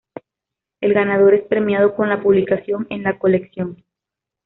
El 0.81 0.95
ganador 0.95 1.35
es 1.35 1.43
premiado 1.45 1.93
con 1.95 2.09
la 2.09 2.23
publicación 2.23 2.87
en 2.89 3.03
la 3.03 3.19
colección. 3.19 3.83